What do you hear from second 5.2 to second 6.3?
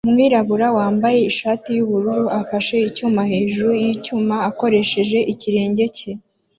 ikirenge cye